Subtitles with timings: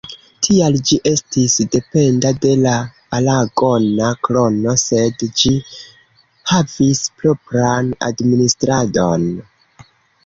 [0.45, 2.73] Tial ĝi estis dependa de la
[3.17, 5.53] aragona krono sed ĝi
[6.53, 9.33] havis propran administradon.